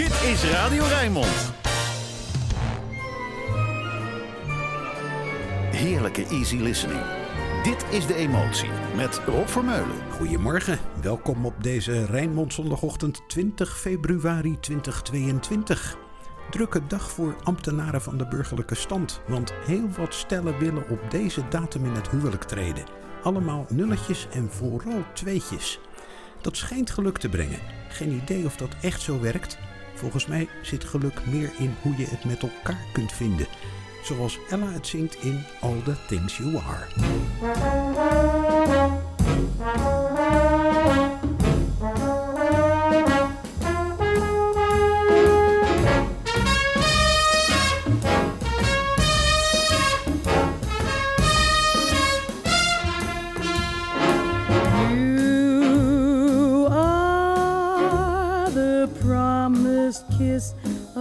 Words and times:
Dit 0.00 0.22
is 0.22 0.44
Radio 0.44 0.84
Rijnmond. 0.84 1.52
Heerlijke 5.70 6.26
easy 6.26 6.56
listening. 6.56 7.00
Dit 7.62 7.84
is 7.90 8.06
De 8.06 8.14
Emotie 8.14 8.68
met 8.96 9.20
Rob 9.26 9.46
Vermeulen. 9.46 9.96
Goedemorgen, 10.10 10.78
welkom 11.02 11.46
op 11.46 11.62
deze 11.62 12.04
Rijnmond 12.04 12.52
zondagochtend 12.52 13.28
20 13.28 13.78
februari 13.78 14.60
2022. 14.60 15.96
Drukke 16.50 16.86
dag 16.86 17.10
voor 17.10 17.36
ambtenaren 17.42 18.02
van 18.02 18.18
de 18.18 18.26
burgerlijke 18.26 18.74
stand, 18.74 19.20
want 19.26 19.52
heel 19.66 19.88
wat 19.88 20.14
stellen 20.14 20.58
willen 20.58 20.88
op 20.88 21.10
deze 21.10 21.48
datum 21.48 21.84
in 21.84 21.94
het 21.94 22.10
huwelijk 22.10 22.44
treden. 22.44 22.84
Allemaal 23.22 23.66
nulletjes 23.68 24.28
en 24.32 24.50
vooral 24.50 25.04
tweetjes. 25.14 25.80
Dat 26.40 26.56
schijnt 26.56 26.90
geluk 26.90 27.18
te 27.18 27.28
brengen. 27.28 27.60
Geen 27.88 28.12
idee 28.12 28.44
of 28.44 28.56
dat 28.56 28.76
echt 28.80 29.00
zo 29.00 29.20
werkt. 29.20 29.58
Volgens 30.00 30.26
mij 30.26 30.48
zit 30.62 30.84
geluk 30.84 31.26
meer 31.26 31.50
in 31.58 31.74
hoe 31.82 31.96
je 31.96 32.06
het 32.06 32.24
met 32.24 32.42
elkaar 32.42 32.86
kunt 32.92 33.12
vinden. 33.12 33.46
Zoals 34.02 34.38
Ella 34.50 34.72
het 34.72 34.86
zingt 34.86 35.14
in 35.14 35.44
All 35.60 35.82
the 35.84 35.94
Things 36.08 36.36
You 36.36 36.56
Are. 36.56 36.86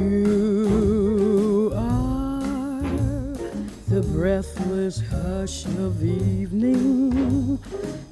You 0.00 1.70
are 1.76 2.80
the 3.88 4.00
breathless 4.10 5.02
hush 5.10 5.66
of 5.66 6.02
evening 6.02 7.58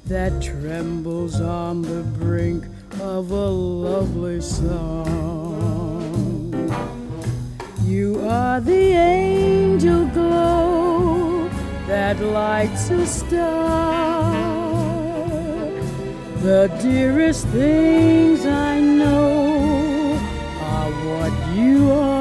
that 0.05 0.43
trembles 0.43 1.41
on 1.41 1.81
the 1.81 2.03
brink 2.19 2.65
of 2.99 3.31
a 3.31 3.49
lovely 3.49 4.41
song. 4.41 5.90
You 7.91 8.21
are 8.21 8.61
the 8.61 8.93
angel 8.93 10.05
glow 10.05 11.49
that 11.87 12.21
lights 12.21 12.89
a 12.89 13.05
star. 13.05 14.31
The 16.41 16.73
dearest 16.81 17.45
things 17.47 18.45
I 18.45 18.79
know 18.79 20.17
are 20.61 20.91
what 21.09 21.33
you 21.53 21.91
are. 21.91 22.20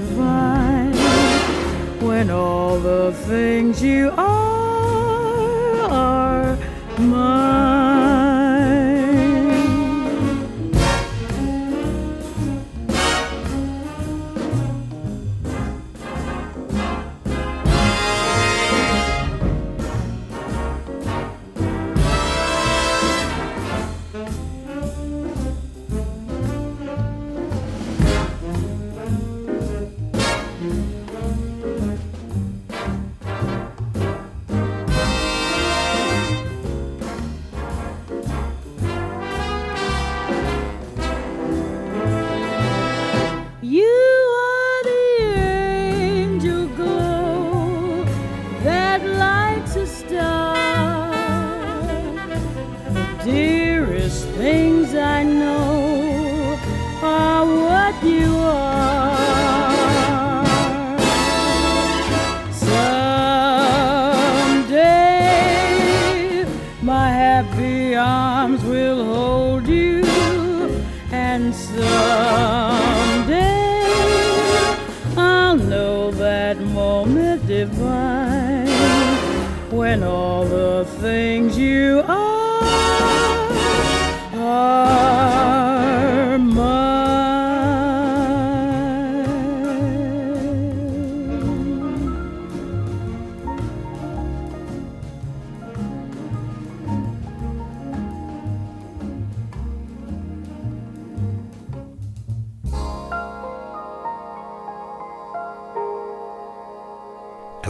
Divine. 0.00 0.94
When 2.00 2.30
all 2.30 2.78
the 2.80 3.12
things 3.12 3.82
you 3.82 4.10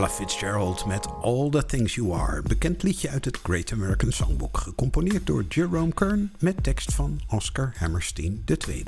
Ella 0.00 0.08
Fitzgerald 0.08 0.86
met 0.86 1.06
All 1.22 1.50
the 1.50 1.66
Things 1.66 1.94
You 1.94 2.12
Are. 2.12 2.42
Bekend 2.42 2.82
liedje 2.82 3.08
uit 3.08 3.24
het 3.24 3.38
Great 3.42 3.72
American 3.72 4.12
Songbook. 4.12 4.58
Gecomponeerd 4.58 5.26
door 5.26 5.44
Jerome 5.48 5.92
Kern 5.92 6.32
met 6.38 6.62
tekst 6.62 6.94
van 6.94 7.20
Oscar 7.28 7.74
Hammerstein 7.76 8.44
II. 8.68 8.84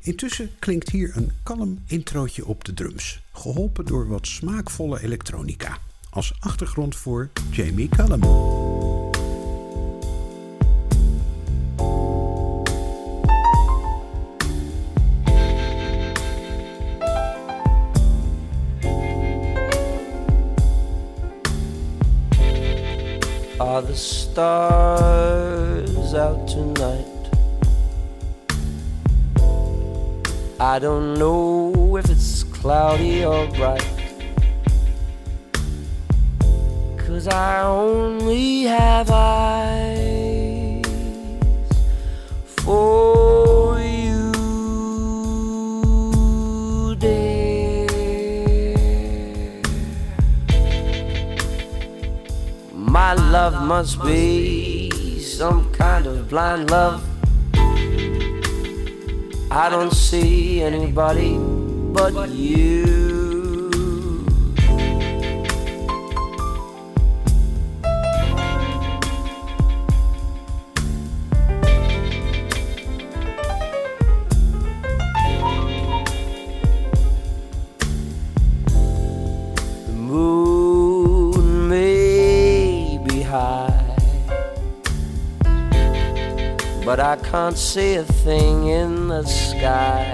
Intussen 0.00 0.50
klinkt 0.58 0.90
hier 0.90 1.16
een 1.16 1.32
kalm 1.42 1.82
introotje 1.86 2.46
op 2.46 2.64
de 2.64 2.74
drums. 2.74 3.22
Geholpen 3.32 3.84
door 3.84 4.08
wat 4.08 4.26
smaakvolle 4.26 5.02
elektronica. 5.02 5.78
Als 6.10 6.34
achtergrond 6.40 6.96
voor 6.96 7.30
Jamie 7.50 7.88
Cullum. 7.88 8.83
Stars 24.34 26.12
out 26.12 26.48
tonight? 26.48 27.06
I 30.58 30.80
don't 30.80 31.14
know 31.20 31.96
if 31.96 32.10
it's 32.10 32.42
cloudy 32.42 33.24
or 33.24 33.46
bright. 33.52 33.86
Cause 36.98 37.28
I 37.28 37.62
only 37.62 38.62
have 38.62 39.08
eyes 39.08 40.84
for 42.44 43.23
Love 53.16 53.62
must 53.66 54.02
be 54.02 54.90
some 55.20 55.70
kind 55.72 56.06
of 56.06 56.28
blind 56.28 56.70
love. 56.70 57.02
I 59.50 59.68
don't 59.70 59.92
see 59.92 60.62
anybody 60.62 61.36
but 61.92 62.28
you. 62.30 63.03
But 86.84 87.00
I 87.00 87.16
can't 87.16 87.56
see 87.56 87.94
a 87.94 88.04
thing 88.04 88.66
in 88.68 89.08
the 89.08 89.24
sky. 89.24 90.12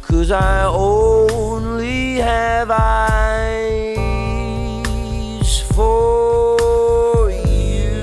Cause 0.00 0.30
I 0.30 0.64
only 0.64 2.14
have 2.14 2.70
eyes 2.70 4.00
for 5.74 7.30
you. 7.30 8.02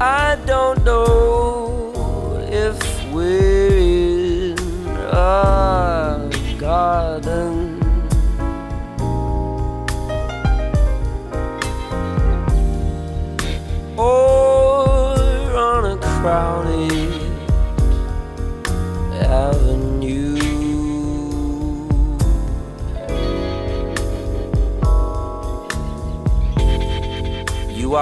I 0.00 0.38
don't 0.46 0.84
know 0.84 1.17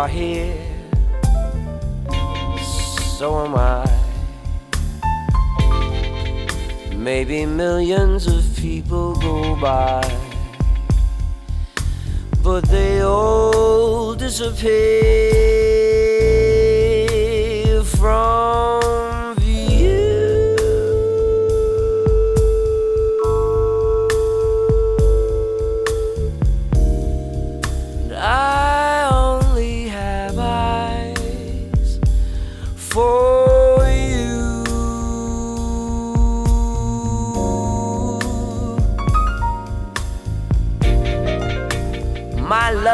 are 0.06 0.08
here, 0.08 0.54
so 3.18 3.44
am 3.44 3.54
I. 3.56 3.84
Maybe 6.94 7.44
millions 7.46 8.26
of 8.28 8.44
people 8.56 9.16
go 9.16 9.56
by 9.56 10.02
but 12.42 12.64
they 12.68 13.00
all 13.00 14.14
disappear 14.14 14.70
from 17.82 18.65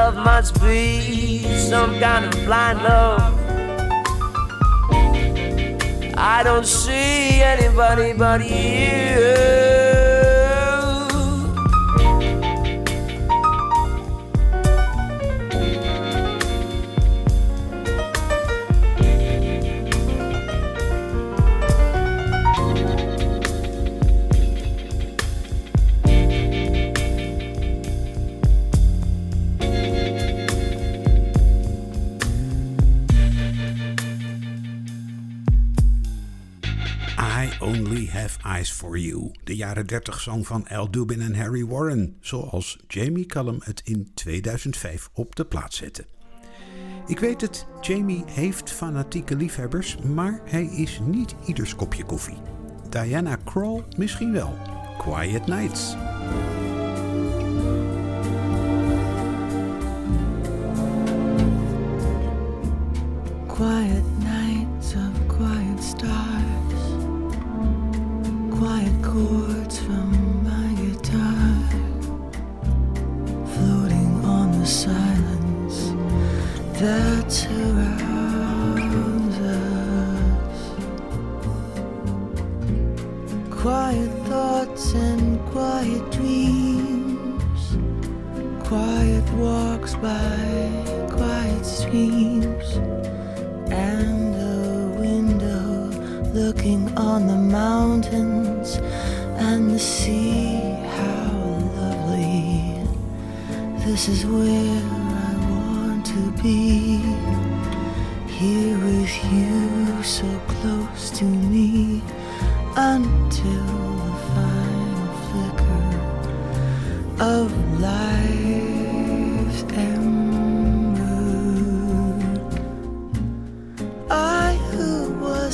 love 0.02 0.16
must 0.16 0.60
be 0.60 1.44
some 1.70 1.92
kind 2.00 2.24
of 2.24 2.32
blind 2.44 2.82
love. 2.82 3.22
I 6.16 6.42
don't 6.42 6.66
see 6.66 7.40
anybody 7.54 8.12
but 8.12 8.40
you. 8.44 9.81
Jaren 39.62 39.86
30 39.86 40.20
song 40.20 40.44
van 40.44 40.66
Al 40.68 40.90
Dubin 40.90 41.20
en 41.20 41.34
Harry 41.34 41.66
Warren. 41.66 42.16
Zoals 42.20 42.78
Jamie 42.88 43.26
Cullum 43.26 43.58
het 43.64 43.80
in 43.84 44.10
2005 44.14 45.08
op 45.12 45.36
de 45.36 45.44
plaats 45.44 45.76
zette. 45.76 46.04
Ik 47.06 47.18
weet 47.18 47.40
het, 47.40 47.66
Jamie 47.80 48.24
heeft 48.26 48.70
fanatieke 48.70 49.36
liefhebbers, 49.36 49.96
maar 49.98 50.40
hij 50.44 50.64
is 50.64 51.00
niet 51.04 51.34
ieders 51.46 51.74
kopje 51.74 52.04
koffie. 52.04 52.38
Diana 52.88 53.36
Krall 53.36 53.84
misschien 53.96 54.32
wel. 54.32 54.58
Quiet 54.98 55.46
Nights. 55.46 55.96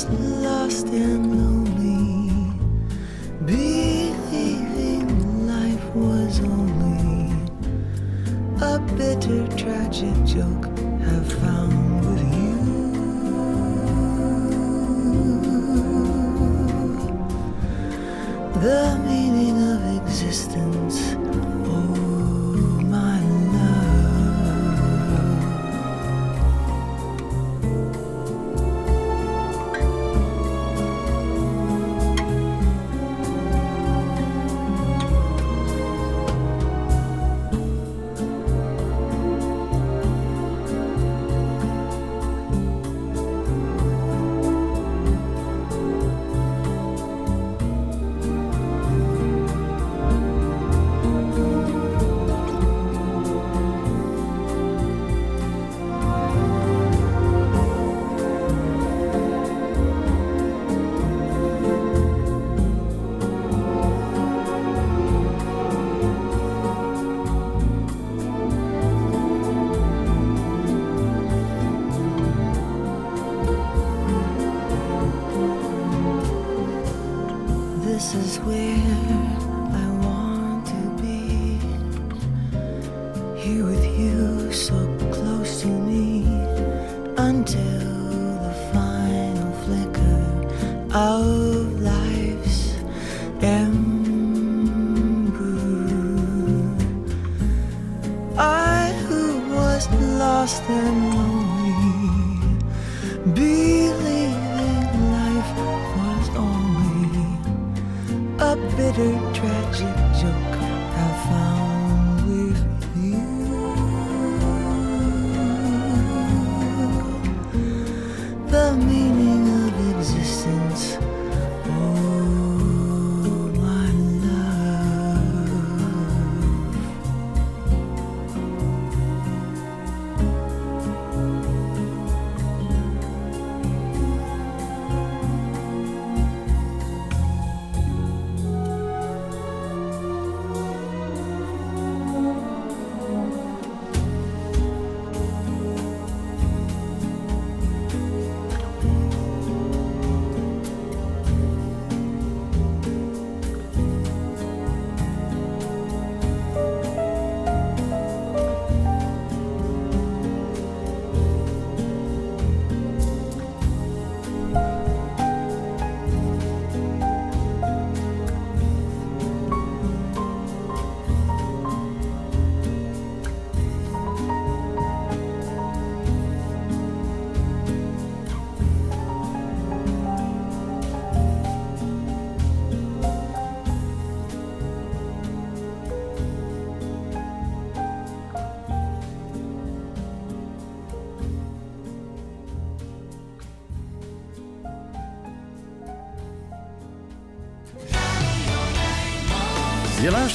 Who 0.05 0.17
lost 0.17 0.87
and 0.88 1.35
lonely, 1.37 2.31
believing 3.45 5.09
life 5.47 5.85
was 5.95 6.40
only 6.40 7.33
a 8.62 8.78
bitter, 8.97 9.47
tragic 9.57 10.14
joke, 10.25 10.69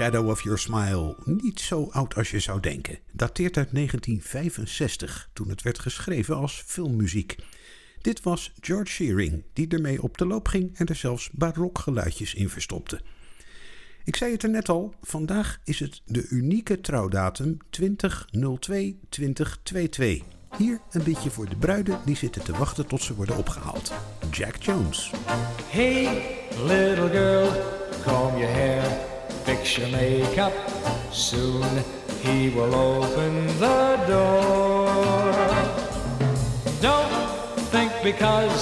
Shadow 0.00 0.28
of 0.28 0.42
Your 0.42 0.58
Smile, 0.58 1.16
niet 1.24 1.60
zo 1.60 1.88
oud 1.90 2.14
als 2.14 2.30
je 2.30 2.38
zou 2.38 2.60
denken, 2.60 2.98
dateert 3.12 3.56
uit 3.56 3.74
1965, 3.74 5.30
toen 5.32 5.48
het 5.48 5.62
werd 5.62 5.78
geschreven 5.78 6.36
als 6.36 6.62
filmmuziek. 6.66 7.36
Dit 8.00 8.22
was 8.22 8.52
George 8.60 8.90
Shearing, 8.92 9.44
die 9.52 9.68
ermee 9.68 10.02
op 10.02 10.18
de 10.18 10.26
loop 10.26 10.48
ging 10.48 10.76
en 10.76 10.86
er 10.86 10.94
zelfs 10.94 11.30
barokgeluidjes 11.30 12.34
in 12.34 12.48
verstopte. 12.48 13.00
Ik 14.04 14.16
zei 14.16 14.32
het 14.32 14.42
er 14.42 14.50
net 14.50 14.68
al, 14.68 14.94
vandaag 15.02 15.60
is 15.64 15.80
het 15.80 16.02
de 16.04 16.26
unieke 16.28 16.80
trouwdatum 16.80 17.56
20.02.2022. 17.80 17.80
Hier 20.56 20.80
een 20.90 21.04
beetje 21.04 21.30
voor 21.30 21.48
de 21.48 21.56
bruiden 21.56 22.00
die 22.04 22.16
zitten 22.16 22.44
te 22.44 22.52
wachten 22.52 22.86
tot 22.86 23.02
ze 23.02 23.14
worden 23.14 23.36
opgehaald. 23.36 23.92
Jack 24.30 24.56
Jones. 24.56 25.10
Hey, 25.70 26.22
little 26.66 27.08
girl, 27.08 27.50
comb 28.04 28.38
your 28.38 28.52
hair, 28.52 29.09
fix 29.56 29.78
your 29.78 29.88
makeup. 29.88 30.52
Soon 31.12 31.64
he 32.22 32.50
will 32.50 32.72
open 32.72 33.46
the 33.58 33.96
door. 34.06 34.86
Don't 36.80 37.58
think 37.72 37.90
because 38.04 38.58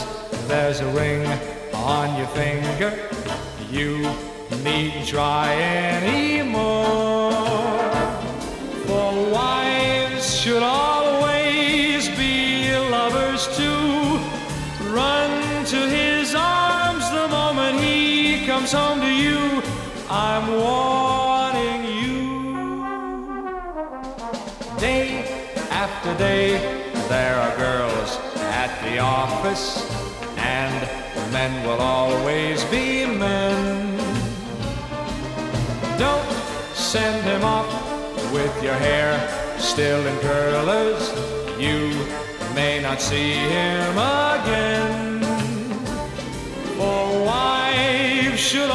there's 0.49 0.81
a 0.81 0.91
ring 1.01 1.27
on 1.75 2.17
your 2.17 2.29
finger, 2.29 2.91
you 3.71 3.93
needn't 4.65 5.07
try 5.07 5.47
anymore. 5.97 7.33
For 8.87 9.09
wives 9.31 10.27
should 10.41 10.63
always 10.63 12.09
be 12.21 12.75
lovers 12.97 13.43
too. 13.59 13.91
Run 14.99 15.67
to 15.67 15.81
his 15.99 16.35
arms 16.35 17.11
the 17.11 17.29
moment 17.29 17.79
he 17.81 18.47
comes 18.47 18.73
home 18.73 19.01
to 19.03 19.13
you. 19.25 19.48
I'm 20.11 20.49
warning 20.49 21.85
you. 21.85 22.83
Day 24.79 25.29
after 25.71 26.17
day, 26.17 26.57
there 27.09 27.37
are 27.37 27.55
girls 27.59 28.17
at 28.41 28.71
the 28.85 29.01
office, 29.01 29.85
and 30.39 30.89
men 31.31 31.63
will 31.67 31.81
always 31.83 32.65
be 32.67 33.05
men. 33.05 33.99
Don't 35.99 36.33
send 36.73 37.23
him 37.25 37.45
off 37.45 37.69
with 38.33 38.63
your 38.63 38.77
hair 38.77 39.13
still 39.59 40.07
in 40.07 40.19
curlers. 40.21 41.13
You 41.61 41.91
may 42.55 42.81
not 42.81 43.03
see 43.03 43.33
him 43.33 43.99
again. 43.99 45.23
For 46.79 47.27
wives 47.27 48.41
should 48.41 48.71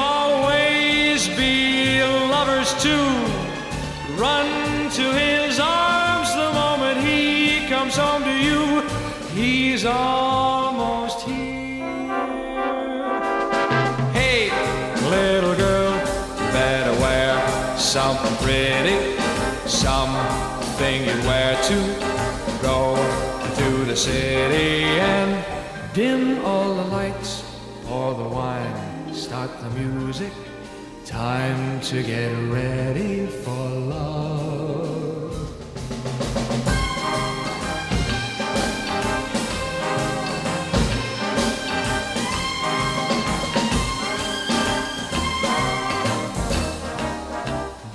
Run 4.93 5.11
to 5.11 5.19
his 5.19 5.59
arms 5.59 6.35
the 6.35 6.51
moment 6.53 6.99
he 6.99 7.67
comes 7.67 7.95
home 7.95 8.23
to 8.23 8.31
you. 8.31 8.81
He's 9.33 9.85
almost 9.85 11.21
here. 11.21 11.83
Hey, 14.13 14.51
little 15.09 15.55
girl, 15.55 15.93
better 16.51 16.91
wear 17.01 17.77
something 17.77 18.35
pretty, 18.45 19.17
something 19.67 21.01
you 21.01 21.27
wear 21.27 21.55
to 21.63 22.59
go 22.61 22.95
to 23.55 23.85
the 23.85 23.95
city 23.95 24.83
and 24.99 25.43
dim 25.93 26.45
all 26.45 26.75
the 26.75 26.85
lights, 26.85 27.43
pour 27.85 28.13
the 28.13 28.29
wine, 28.29 29.13
start 29.13 29.49
the 29.59 29.69
music. 29.71 30.31
Time 31.05 31.81
to 31.81 32.03
get 32.03 32.31
ready 32.51 33.25
for 33.25 33.69
love. 33.69 34.72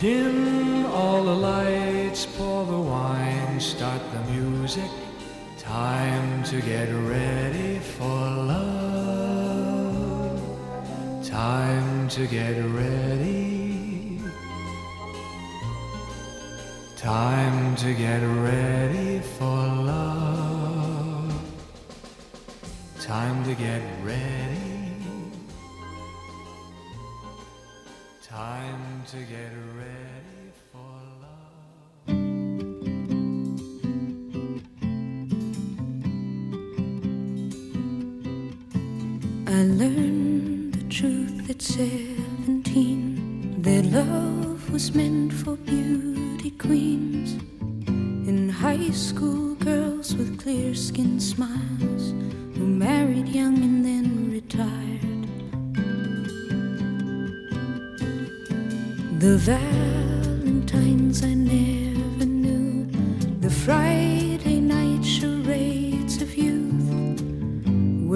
Dim 0.09 0.87
all 0.87 1.23
the 1.23 1.39
lights, 1.53 2.25
pour 2.25 2.65
the 2.65 2.81
wine, 2.81 3.61
start 3.61 4.01
the 4.15 4.21
music. 4.33 4.91
Time 5.59 6.43
to 6.45 6.63
get 6.63 6.89
ready 7.17 7.79
for 7.79 8.21
love. 8.55 10.41
Time 11.23 12.09
to 12.09 12.27
get 12.27 12.57
ready. 12.81 14.23
Time 16.97 17.77
to 17.77 17.93
get 17.93 18.23
ready 18.49 19.21
for 19.37 19.59
love. 19.93 21.35
Time 22.99 23.45
to 23.45 23.55
get 23.55 23.83
ready. 24.03 24.57
Time 28.23 29.05
to 29.13 29.19
get 29.19 29.53
ready 29.77 29.78
I 39.51 39.63
learned 39.63 40.75
the 40.75 40.85
truth 40.91 41.49
at 41.49 41.63
seventeen 41.63 43.63
that 43.63 43.87
love 43.87 44.71
was 44.71 44.95
meant 44.95 45.33
for 45.33 45.57
beauty 45.57 46.51
queens 46.51 47.33
and 47.89 48.53
high 48.53 48.91
school 48.91 49.55
girls 49.55 50.15
with 50.15 50.39
clear 50.39 50.75
skin 50.75 51.19
smiles 51.19 52.13
who 52.59 52.67
married 52.67 53.29
young 53.29 53.57
and 53.63 53.87
then 53.87 54.31
retired. 54.31 55.27
The 59.19 59.39
Valentines 59.39 59.98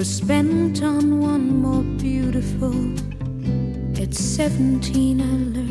were 0.03 0.07
spent 0.07 0.83
on 0.83 1.21
one 1.21 1.63
more 1.63 1.85
beautiful. 1.97 2.75
At 4.03 4.13
17, 4.13 5.21
I 5.21 5.25
learned 5.25 5.62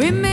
Remember 0.00 0.29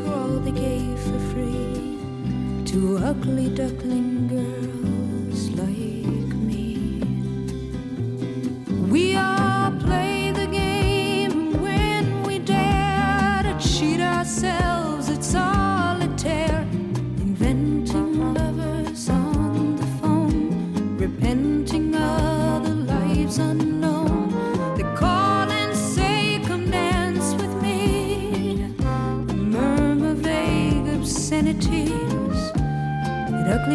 were 0.00 0.14
all 0.14 0.38
they 0.40 0.50
gave 0.50 0.98
for 0.98 1.18
free 1.32 1.98
two 2.64 2.98
ugly 2.98 3.48
ducklings. 3.54 4.13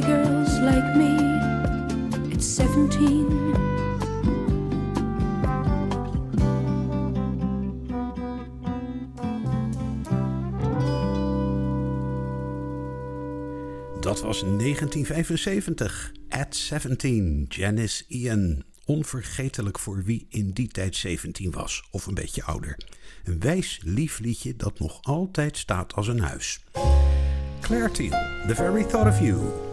Girls 0.02 0.60
like 0.60 0.96
me 0.96 1.16
at 2.34 2.44
17. 2.44 3.28
Dat 14.00 14.22
was 14.22 14.42
1975, 14.42 16.12
at 16.30 16.56
17, 16.56 17.46
Janice 17.50 18.04
Ian. 18.08 18.64
Onvergetelijk 18.86 19.80
voor 19.80 20.04
wie 20.04 20.26
in 20.30 20.52
die 20.52 20.68
tijd 20.68 20.96
17 20.96 21.52
was, 21.52 21.88
of 21.92 22.06
een 22.06 22.14
beetje 22.14 22.44
ouder. 22.44 22.78
Een 23.24 23.40
wijs 23.40 23.80
lief 23.84 24.20
liedje 24.20 24.56
dat 24.56 24.80
nog 24.80 25.00
altijd 25.02 25.58
staat 25.58 25.94
als 25.94 26.08
een 26.08 26.22
huis. 26.22 26.64
Claire 27.62 27.92
Teal: 27.92 28.46
The 28.48 28.56
Very 28.56 28.84
Thought 28.84 29.14
of 29.14 29.20
You. 29.20 29.69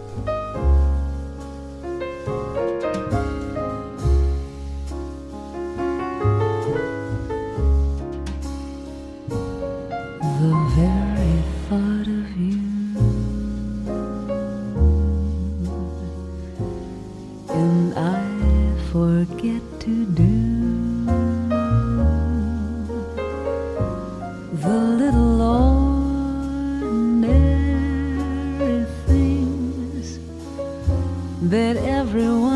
that 31.50 31.76
everyone 31.76 32.55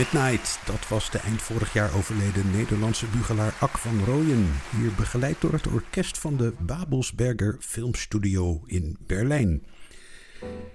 Midnight, 0.00 0.58
dat 0.64 0.88
was 0.88 1.10
de 1.10 1.18
eind 1.18 1.42
vorig 1.42 1.72
jaar 1.72 1.94
overleden 1.96 2.50
Nederlandse 2.50 3.06
bugelaar 3.06 3.54
Ak 3.58 3.78
van 3.78 4.04
Rooyen. 4.04 4.50
Hier 4.76 4.92
begeleid 4.96 5.40
door 5.40 5.52
het 5.52 5.66
orkest 5.66 6.18
van 6.18 6.36
de 6.36 6.52
Babelsberger 6.58 7.56
Filmstudio 7.58 8.62
in 8.66 8.96
Berlijn. 9.06 9.62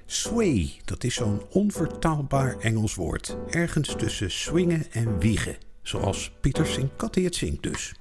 Sway, 0.05 0.81
dat 0.83 1.03
is 1.03 1.13
zo'n 1.15 1.41
onvertaalbaar 1.49 2.57
Engels 2.59 2.95
woord. 2.95 3.37
Ergens 3.49 3.95
tussen 3.97 4.31
swingen 4.31 4.91
en 4.91 5.19
wiegen. 5.19 5.57
Zoals 5.81 6.31
Pieter 6.41 6.65
Sinkatti 6.65 7.23
het 7.23 7.35
zingt 7.35 7.63
dus. 7.63 7.93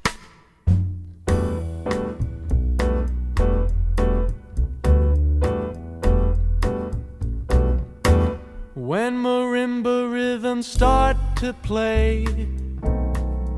To 11.45 11.53
play, 11.53 12.25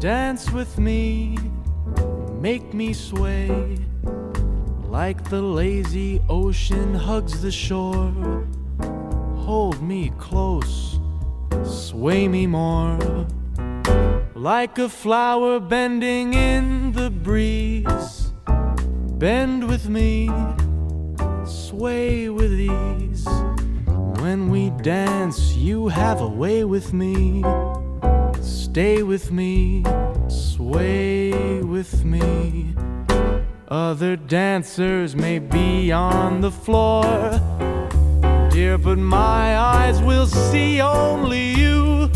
dance 0.00 0.50
with 0.50 0.76
me, 0.76 1.38
make 2.40 2.74
me 2.74 2.92
sway. 2.92 3.78
Like 4.88 5.30
the 5.30 5.40
lazy 5.40 6.20
ocean 6.28 6.92
hugs 6.92 7.42
the 7.42 7.52
shore, 7.52 8.12
hold 9.36 9.80
me 9.80 10.10
close, 10.18 10.98
sway 11.62 12.26
me 12.26 12.48
more. 12.48 12.98
Like 14.34 14.78
a 14.78 14.88
flower 14.88 15.60
bending 15.60 16.34
in 16.34 16.90
the 16.90 17.08
breeze, 17.10 18.32
bend 19.16 19.68
with 19.68 19.88
me, 19.88 20.28
sway 21.44 22.30
with 22.30 22.50
ease. 22.52 23.28
When 24.18 24.50
we 24.50 24.70
dance, 24.82 25.54
you 25.54 25.86
have 25.86 26.20
a 26.20 26.26
way 26.26 26.64
with 26.64 26.92
me. 26.92 27.44
Stay 28.76 29.02
with 29.02 29.32
me, 29.32 29.82
sway 30.28 31.62
with 31.62 32.04
me. 32.04 32.74
Other 33.68 34.16
dancers 34.16 35.16
may 35.16 35.38
be 35.38 35.90
on 35.90 36.42
the 36.42 36.50
floor, 36.50 37.02
dear, 38.50 38.76
but 38.76 38.98
my 38.98 39.56
eyes 39.56 40.02
will 40.02 40.26
see 40.26 40.82
only 40.82 41.54
you. 41.54 42.10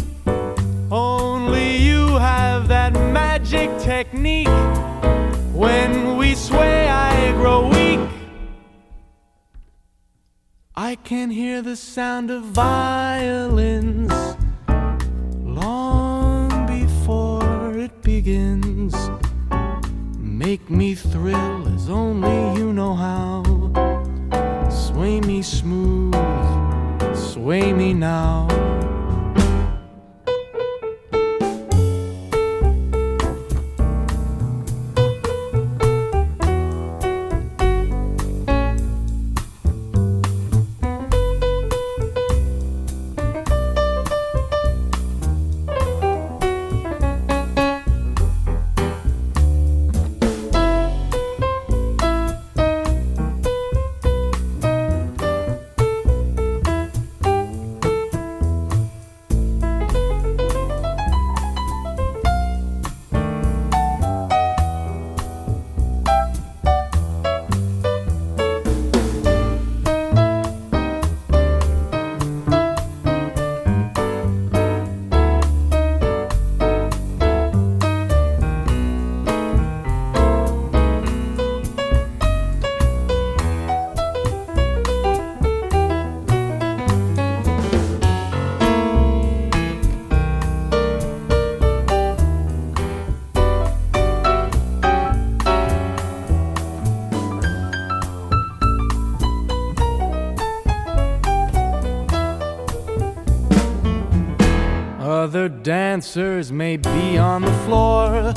Only 0.90 1.78
you 1.78 2.18
have 2.18 2.68
that 2.68 2.92
magic 2.92 3.70
technique. 3.78 4.48
When 5.54 6.18
we 6.18 6.34
sway, 6.34 6.88
I 6.90 7.32
grow 7.40 7.68
weak. 7.68 8.06
I 10.76 10.96
can 10.96 11.30
hear 11.30 11.62
the 11.62 11.76
sound 11.76 12.30
of 12.30 12.42
violins 12.42 14.09
begins. 18.22 18.94
Make 20.18 20.68
me 20.68 20.94
thrill 20.94 21.66
as 21.74 21.88
only 21.88 22.60
you 22.60 22.70
know 22.70 22.94
how. 22.94 23.42
Sway 24.68 25.22
me 25.22 25.40
smooth, 25.40 26.14
sway 27.16 27.72
me 27.72 27.94
now. 27.94 28.59
Dancers 106.40 106.52
may 106.52 106.76
be 106.78 107.18
on 107.18 107.42
the 107.42 107.52
floor, 107.66 108.32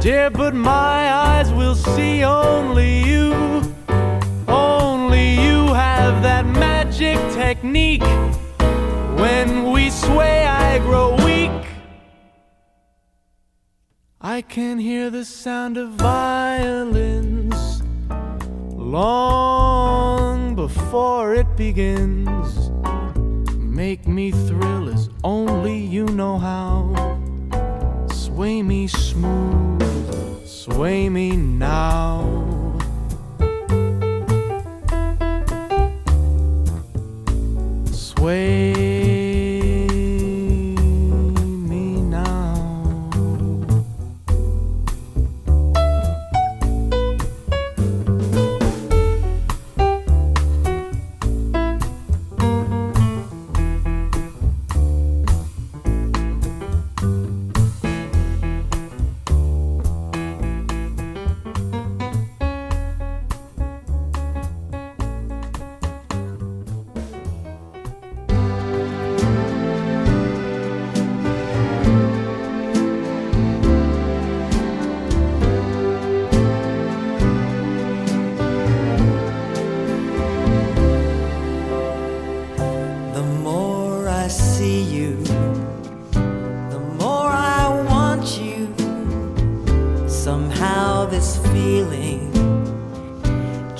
dear, 0.00 0.30
but 0.30 0.54
my 0.54 1.12
eyes 1.12 1.52
will 1.52 1.74
see 1.74 2.24
only 2.24 3.02
you. 3.04 3.34
Only 4.48 5.34
you 5.34 5.74
have 5.74 6.22
that 6.22 6.46
magic 6.46 7.18
technique. 7.34 8.08
When 9.18 9.72
we 9.72 9.90
sway, 9.90 10.46
I 10.46 10.78
grow 10.78 11.16
weak. 11.26 11.66
I 14.20 14.40
can 14.40 14.78
hear 14.78 15.10
the 15.10 15.24
sound 15.24 15.76
of 15.76 15.90
violins 15.90 17.82
long 18.72 20.54
before 20.54 21.34
it 21.34 21.56
begins. 21.56 22.70
Make 23.74 24.06
me 24.06 24.30
thrill 24.30 24.88
as 24.88 25.08
only 25.24 25.76
you 25.76 26.04
know 26.06 26.38
how. 26.38 26.94
Sway 28.12 28.62
me 28.62 28.86
smooth, 28.86 30.46
sway 30.46 31.08
me 31.08 31.36
now. 31.36 32.22
Sway 37.90 38.63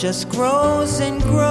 just 0.05 0.29
grows 0.29 1.01
and 1.01 1.23
grows. 1.23 1.44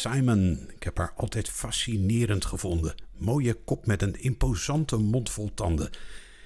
Simon. 0.00 0.68
Ik 0.74 0.82
heb 0.82 0.98
haar 0.98 1.12
altijd 1.16 1.48
fascinerend 1.48 2.44
gevonden. 2.44 2.94
Mooie 3.16 3.54
kop 3.54 3.86
met 3.86 4.02
een 4.02 4.22
imposante 4.22 4.96
mond 4.96 5.30
vol 5.30 5.50
tanden. 5.54 5.90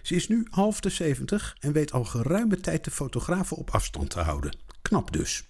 Ze 0.03 0.15
is 0.15 0.29
nu 0.29 0.47
half 0.51 0.81
de 0.81 0.91
zeventig 0.91 1.57
en 1.61 1.73
weet 1.73 1.93
al 1.93 2.05
geruime 2.05 2.61
tijd 2.61 2.85
de 2.85 2.91
fotografen 2.91 3.57
op 3.57 3.71
afstand 3.71 4.11
te 4.11 4.21
houden. 4.21 4.57
Knap 4.83 5.13
dus. 5.13 5.45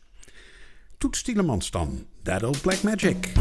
Toet 0.99 1.25
Tielemans 1.25 1.71
dan. 1.71 2.07
That 2.23 2.43
old 2.43 2.61
black 2.61 2.83
magic. 2.83 3.33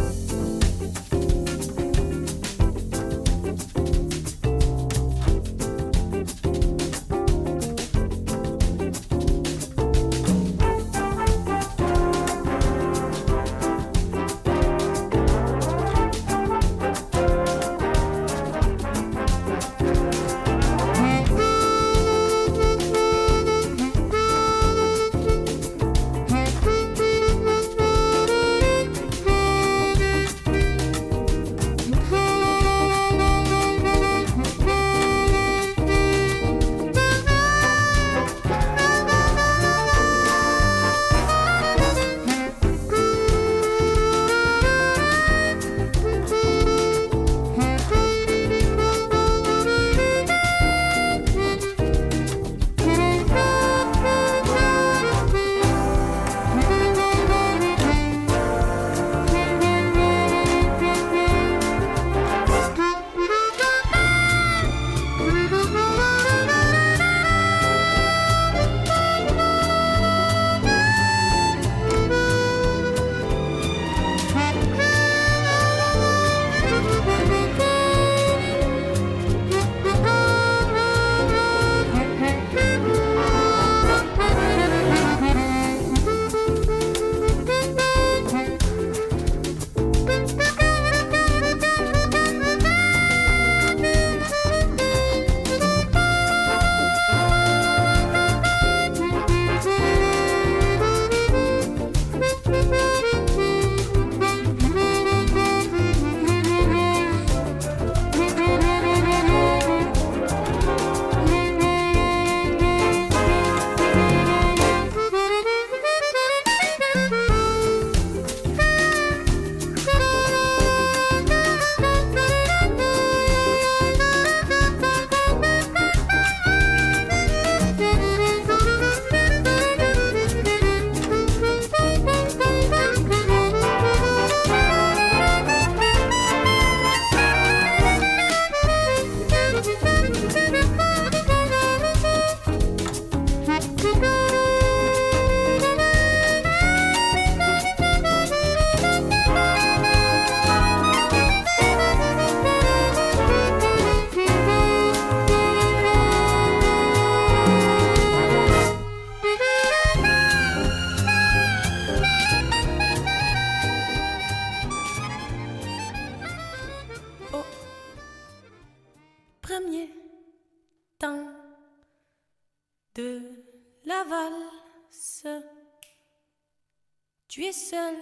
Tu 177.33 177.43
es 177.45 177.51
seul, 177.51 177.97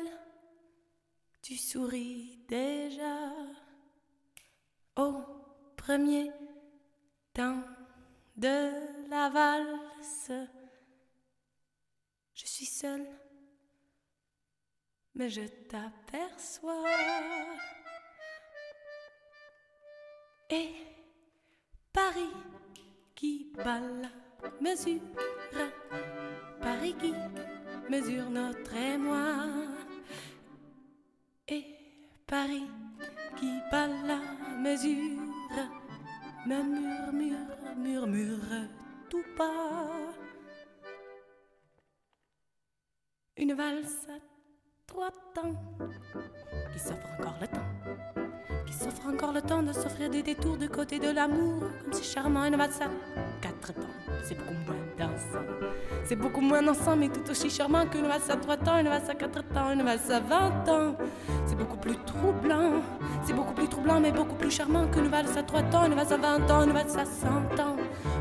tu 1.41 1.55
souris 1.55 2.43
déjà 2.49 3.32
au 4.97 5.23
premier 5.77 6.29
temps 7.34 7.63
de 8.36 9.07
la 9.09 9.29
valse. 9.29 10.34
Je 12.34 12.45
suis 12.45 12.65
seule, 12.65 13.07
mais 15.15 15.29
je 15.29 15.47
t'aperçois. 15.69 16.84
Et 20.49 20.71
Paris 21.93 22.36
qui 23.15 23.53
bat 23.55 23.79
la 23.79 24.11
mesure, 24.59 24.99
Paris 26.59 26.95
qui 26.99 27.13
mesure 27.92 28.30
notre 28.30 28.74
émoi. 28.74 29.48
Et 31.50 31.66
Paris 32.26 32.70
qui 33.38 33.52
bat 33.70 33.88
la 34.08 34.20
mesure 34.58 35.20
me 36.46 36.64
murmure, 36.64 37.76
murmure 37.76 38.70
tout 39.10 39.24
bas. 39.38 40.14
Une 43.36 43.54
valse 43.56 44.08
à 44.08 44.20
trois 44.88 45.12
temps 45.36 45.56
qui 46.72 46.80
s'offre 46.80 47.08
encore 47.20 47.39
le 47.42 47.48
temps, 47.48 48.66
qui 48.68 48.74
s'offre 48.74 49.06
encore 49.08 49.34
le 49.34 49.42
temps 49.42 49.64
de 49.64 49.74
s'offrir 49.74 50.10
des 50.10 50.24
détours 50.24 50.58
du 50.58 50.70
côté 50.70 50.98
de 50.98 51.10
l'amour, 51.10 51.64
comme 51.84 51.92
c'est 51.92 52.04
charmant. 52.04 52.46
Une 52.46 52.56
valse 52.56 52.80
quatre 53.42 53.74
temps, 53.74 53.96
c'est 54.24 54.36
beaucoup 54.36 54.54
moins 54.66 54.91
c'est 56.04 56.16
beaucoup 56.16 56.41
moins 56.41 56.62
dansant, 56.62 56.95
mais 56.95 57.10
tout 57.10 57.30
aussi 57.30 57.49
charmant 57.49 57.86
qu'une 57.86 58.08
valse 58.08 58.30
à 58.30 58.36
trois 58.36 58.58
temps, 58.58 58.78
une 58.78 58.88
valse 58.88 59.10
à 59.10 59.16
quatre 59.16 59.43
temps, 59.49 59.72
une 59.72 59.84
valse 59.84 60.10
à 60.12 60.20
vingt 60.20 60.68
ans. 60.70 60.95
C'est 61.45 61.58
beaucoup 61.58 61.78
plus 61.78 61.97
troublant, 62.06 62.82
c'est 63.24 63.34
beaucoup 63.34 63.54
plus 63.54 63.68
troublant, 63.68 63.99
mais 63.99 64.12
beaucoup 64.12 64.36
plus 64.36 64.52
charmant 64.52 64.88
qu'une 64.88 65.08
valse 65.08 65.36
à 65.38 65.43
trois 65.43 65.64
temps, 65.64 65.86
une 65.86 65.93
valse 65.93 66.12
à 66.12 66.18
vingt 66.18 66.52
ans, 66.52 66.64
une 66.64 66.72
valse 66.74 66.97
à 66.97 67.06
cent 67.06 67.62
ans, 67.62 67.76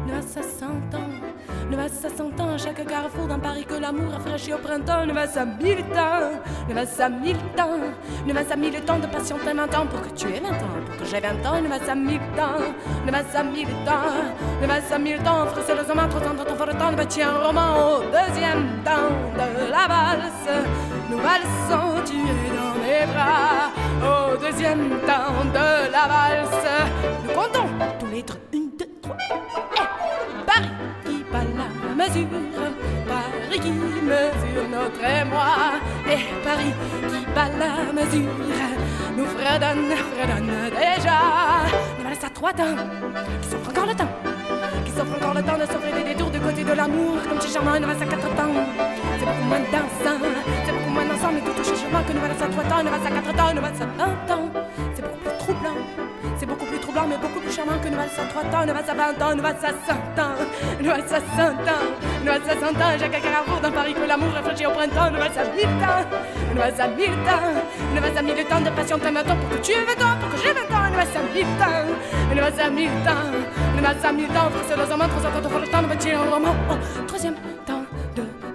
une 0.06 0.12
valse 0.12 0.36
à 0.36 0.42
cent 0.42 0.96
ans. 0.96 1.29
À 1.78 1.88
cent 1.88 2.40
ans 2.42 2.54
à 2.54 2.58
chaque 2.58 2.84
carrefour 2.86 3.26
dans 3.26 3.38
Paris 3.38 3.64
que 3.64 3.74
l'amour 3.74 4.12
a 4.14 4.18
au 4.18 4.58
printemps. 4.58 5.02
Une 5.04 5.12
valse 5.12 5.36
à 5.36 5.44
mille 5.46 5.82
temps, 5.94 6.30
une 6.68 6.74
valse 6.74 7.00
à 7.00 7.08
mille 7.08 7.38
temps, 7.56 7.80
une 8.26 8.32
valse 8.32 8.52
à 8.52 8.56
mille 8.56 8.80
temps 8.82 8.98
de 8.98 9.06
patienter 9.06 9.54
vingt 9.54 9.74
ans 9.74 9.86
pour 9.86 10.02
que 10.02 10.10
tu 10.14 10.26
aies 10.28 10.40
vingt 10.40 10.50
ans, 10.50 10.76
pour 10.86 10.96
que 10.98 11.04
j'ai 11.06 11.20
vingt 11.20 11.46
ans. 11.48 11.56
Une 11.58 11.68
valse 11.68 11.88
à 11.88 11.94
mille 11.94 12.20
temps, 12.36 12.60
une 13.04 13.10
valse 13.10 13.34
à 13.34 13.42
mille 13.42 13.68
temps, 13.86 14.12
une 14.60 14.68
valse 14.68 14.92
à 14.92 14.98
mille 14.98 15.18
temps, 15.22 15.46
trop 15.46 16.20
temps 16.20 16.34
dans 16.34 16.44
ton 16.44 16.54
fort 16.54 16.76
temps 16.76 16.90
de 16.90 16.96
bâtir 16.96 17.28
un 17.28 17.46
roman 17.46 17.70
au 17.78 18.00
deuxième 18.02 18.82
temps 18.84 19.10
de 19.34 19.70
la 19.70 19.86
valse. 19.88 20.64
Nous 21.08 21.18
valsons, 21.18 22.02
tu 22.04 22.18
es 22.18 22.50
dans 22.58 22.74
mes 22.82 23.06
bras 23.10 23.70
au 24.02 24.36
deuxième 24.36 24.90
temps 25.06 25.44
de 25.54 25.90
la 25.90 26.06
valse. 26.12 26.66
Nous 27.24 27.32
comptons 27.32 27.69
Paris 32.10 33.60
qui 33.60 33.70
mesure 33.70 34.68
notre 34.70 35.04
émoi, 35.04 35.78
et 36.06 36.18
Paris 36.44 36.74
qui 37.08 37.24
bat 37.34 37.48
la 37.58 37.92
mesure, 37.92 38.30
nous 39.16 39.26
fredonne, 39.26 39.90
fredonne 40.10 40.52
déjà. 40.70 41.18
Nous 41.98 42.04
valse 42.04 42.24
à 42.24 42.30
trois 42.30 42.52
temps, 42.52 42.76
qui 43.42 43.48
s'offre 43.48 43.70
encore 43.70 43.86
le 43.86 43.94
temps, 43.94 44.12
qui 44.84 44.90
s'offre 44.90 45.14
encore 45.16 45.34
le 45.34 45.42
temps 45.42 45.58
de 45.58 45.66
s'offrir 45.66 45.94
des 45.94 46.04
détours 46.14 46.30
du 46.30 46.40
côté 46.40 46.64
de 46.64 46.72
l'amour, 46.72 47.16
comme 47.28 47.40
chez 47.40 47.48
charmant, 47.48 47.76
une 47.76 47.84
valse 47.84 48.02
à 48.02 48.06
quatre 48.06 48.34
temps. 48.34 48.54
C'est 49.18 49.26
beaucoup 49.26 49.44
moins 49.48 49.60
dansant, 49.70 50.18
c'est 50.64 50.72
beaucoup 50.72 50.90
moins 50.90 51.04
dansant, 51.04 51.30
mais 51.32 51.40
tout 51.40 51.52
touche 51.52 51.78
charmant 51.80 52.02
que 52.06 52.12
nous 52.12 52.20
valse 52.20 52.42
à 52.42 52.46
trois 52.46 52.64
temps, 52.64 52.80
une 52.80 52.88
valse 52.88 53.06
à 53.06 53.10
quatre 53.10 53.36
temps, 53.36 53.50
une 53.52 53.60
valse 53.60 53.80
à 53.80 53.86
vingt 53.86 54.34
ans. 54.34 54.50
C'est 54.94 55.02
beaucoup 55.02 55.18
plus 55.22 55.38
troublant, 55.38 55.78
c'est 56.40 56.46
beaucoup 56.46 56.64
plus 56.64 56.78
troublant, 56.78 57.06
mais 57.06 57.18
beaucoup 57.18 57.38
plus 57.38 57.52
charmant 57.52 57.78
que 57.84 57.88
Noël 57.90 58.08
sans 58.16 58.26
trois 58.28 58.44
temps, 58.44 58.64
Noël 58.64 58.82
sans 58.86 58.94
20 58.94 59.20
ans, 59.20 59.36
Noël 59.36 59.54
sans 59.60 59.76
100 59.92 59.92
ans, 60.24 60.40
Noël 60.82 61.04
sans 61.06 61.20
100 61.36 61.42
ans, 61.52 61.86
Noël 62.24 62.40
sans 62.48 62.58
100 62.58 62.80
ans, 62.80 62.98
Jacques 62.98 63.14
Agaravour 63.14 63.60
dans 63.60 63.70
Paris 63.70 63.92
que 63.92 64.08
l'amour 64.08 64.32
réfléchit 64.32 64.64
au 64.64 64.70
printemps, 64.70 65.10
Noël 65.10 65.30
sans 65.36 65.44
1000 65.54 65.66
ans, 65.84 66.08
Noël 66.56 66.74
sans 66.74 66.88
1000 66.96 67.10
ans, 67.28 67.60
Noël 67.94 68.12
sans 68.16 68.22
1000 68.22 68.44
temps 68.46 68.60
de 68.62 68.70
patience, 68.70 69.00
un 69.04 69.12
temps 69.22 69.36
pour 69.36 69.50
que 69.50 69.62
tu 69.62 69.72
aies 69.72 69.84
20 69.84 70.00
ans, 70.00 70.16
pour 70.18 70.30
que 70.30 70.36
j'ai 70.40 70.52
20 70.54 70.60
ans, 70.62 70.90
Noël 70.90 71.08
sans 71.12 71.24
1000 71.28 71.44
ans, 71.44 72.34
Noël 72.34 72.54
sans 72.56 72.70
1000 72.72 72.88
ans, 72.88 73.28
Noël 73.76 73.96
sans 74.00 74.12
1000 74.14 74.24
ans, 74.24 74.48
trois 74.48 74.94
ans, 74.96 74.96
temps, 74.96 75.60
le 75.60 75.68
temps, 75.68 75.82
le 75.82 76.30
roman, 76.30 76.54
troisième 77.06 77.34
temps 77.66 77.79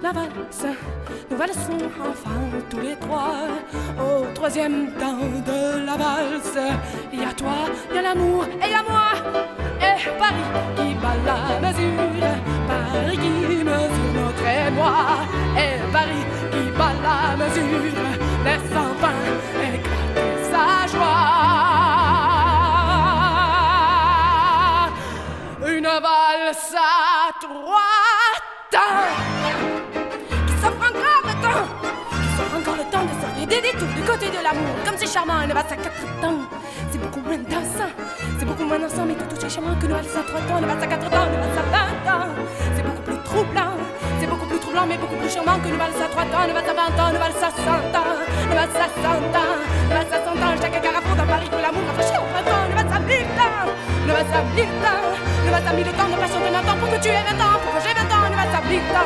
la 0.02 0.12
valse. 0.12 0.66
Nous 1.30 1.36
valsons 1.36 1.78
enfin 2.00 2.40
tous 2.70 2.80
les 2.80 2.96
trois 2.96 3.48
au 3.98 4.26
troisième 4.34 4.92
temps 4.92 5.30
de 5.46 5.84
la 5.84 5.96
valse. 5.96 6.58
Il 7.12 7.20
y 7.20 7.24
a 7.24 7.32
toi, 7.32 7.66
il 7.90 7.96
y 7.96 7.98
a 7.98 8.02
l'amour 8.02 8.44
et 8.44 8.66
il 8.66 8.70
y 8.70 8.74
a 8.74 8.82
moi. 8.82 9.12
Et 9.80 9.96
Paris 10.18 10.50
qui 10.76 10.94
bat 10.94 11.16
la 11.24 11.60
mesure, 11.66 12.28
Paris 12.68 13.18
qui 13.18 13.64
mesure 13.64 14.12
notre 14.14 14.46
émoi. 14.46 14.94
Et 15.56 15.76
Paris 15.92 16.26
qui 16.50 16.70
bat 16.78 16.94
la 17.02 17.36
mesure, 17.36 18.06
laisse 18.44 18.76
enfin 18.76 19.18
éclater 19.62 20.30
sa 20.50 20.66
joie. 20.92 21.36
Une 25.68 25.84
valse 25.84 26.74
à 26.74 27.32
trois 27.40 28.06
temps 28.70 29.35
temps 33.46 33.52
s'offrir 33.52 33.62
des 33.62 33.72
détours 33.72 33.88
du 33.88 34.02
côté 34.02 34.26
de 34.28 34.42
l'amour, 34.42 34.74
comme 34.84 34.94
c'est 34.96 35.12
charmant, 35.12 35.40
une 35.42 35.52
valse 35.52 35.70
à 35.70 35.76
quatre 35.76 36.20
temps. 36.20 36.38
C'est 36.90 36.98
beaucoup 37.00 37.20
moins 37.20 37.38
dansant, 37.38 37.90
c'est 38.38 38.44
beaucoup 38.44 38.64
moins 38.64 38.78
dansant, 38.78 39.06
mais 39.06 39.14
tout 39.14 39.36
aussi 39.36 39.50
charmant 39.54 39.74
que 39.80 39.86
valse 39.86 40.16
à 40.16 40.22
trois 40.22 40.40
temps, 40.40 40.58
une 40.58 40.66
valse 40.66 40.82
à 40.82 40.86
quatre 40.86 41.10
temps, 41.10 41.26
une 41.26 41.40
valse 41.40 41.58
à 41.58 41.62
vingt 41.74 42.06
ans. 42.12 42.28
C'est 42.74 42.82
beaucoup 42.82 43.02
plus 43.02 43.18
troublant, 43.24 43.74
c'est 44.20 44.26
beaucoup 44.26 44.46
plus 44.46 44.58
troublant, 44.58 44.86
mais 44.86 44.98
beaucoup 44.98 45.16
plus 45.16 45.30
charmant 45.30 45.58
que 45.58 45.68
valse 45.68 46.00
à 46.02 46.08
trois 46.08 46.24
temps, 46.24 46.44
une 46.46 46.54
valse 46.54 46.68
à 46.68 46.74
vingt 46.74 46.96
ans, 47.00 47.10
une 47.10 47.18
valse 47.18 47.42
à 47.42 47.50
cent 47.50 47.80
ans, 47.96 48.16
une 48.50 48.56
valse 48.56 48.76
à 48.76 48.88
cent 49.02 49.22
ans, 49.40 49.56
valse 49.90 50.12
à 50.12 50.20
cent 50.24 50.36
ans, 50.36 50.54
chaque 50.60 50.82
carrefour 50.82 51.16
dans 51.16 51.26
Paris 51.26 51.48
que 51.48 51.60
l'amour 51.60 51.86
a 51.90 51.94
fraîchi 51.94 52.16
au 52.18 52.26
printemps, 52.32 52.64
une 52.68 52.76
valse 52.76 52.94
à 52.94 53.00
mille 53.00 53.30
temps, 53.36 53.66
une 54.06 54.12
valse 54.12 54.34
à 54.34 54.42
mille 54.54 54.74
temps, 54.82 55.06
une 55.44 55.50
valse 55.50 55.66
à 55.66 55.72
mille 55.72 55.92
temps. 55.94 56.06
De 56.06 56.16
passion 56.16 56.40
de 56.40 56.50
vingt 56.50 56.66
ans 56.66 56.78
pour 56.80 56.88
que 56.90 56.98
tu 57.02 57.08
aies 57.08 57.24
vingt 57.26 57.40
ans, 57.42 57.58
pour 57.62 57.72
que 57.74 57.80
j'ai 57.82 57.94
vingt 57.94 58.10
ans, 58.14 58.24
une 58.26 58.36
valse 58.36 58.54
à 58.56 58.62
mille 58.66 58.86
temps, 58.94 59.05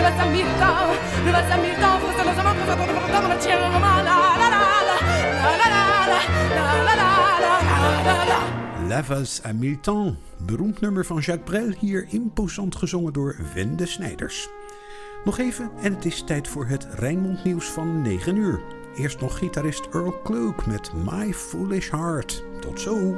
ריבלת 0.00 0.20
המיטה, 0.20 0.80
La 1.50 2.26
la 2.26 2.32
la 2.32 3.24
la, 4.88 4.96
la 5.42 5.54
la 5.60 5.68
la 5.68 5.82
la, 6.12 6.20
la 6.56 6.64
la 6.86 6.94
la 7.00 7.08
la, 7.36 7.54
la 8.06 8.24
la. 8.30 8.40
À 9.48 9.52
Milton, 9.52 10.16
beroemd 10.46 10.80
nummer 10.80 11.04
van 11.04 11.18
Jacques 11.18 11.44
Brel, 11.44 11.72
hier 11.78 12.06
imposant 12.08 12.76
gezongen 12.76 13.12
door 13.12 13.36
Wende 13.54 13.86
Snijders. 13.86 14.48
Nog 15.24 15.38
even 15.38 15.70
en 15.82 15.94
het 15.94 16.04
is 16.04 16.22
tijd 16.22 16.48
voor 16.48 16.66
het 16.66 16.86
Rijnmond 16.90 17.44
nieuws 17.44 17.66
van 17.66 18.02
9 18.02 18.36
uur. 18.36 18.60
Eerst 18.96 19.20
nog 19.20 19.38
gitarist 19.38 19.88
Earl 19.92 20.20
Cloak 20.22 20.66
met 20.66 20.92
My 20.94 21.32
Foolish 21.32 21.90
Heart. 21.90 22.44
Tot 22.60 22.80
zo! 22.80 23.16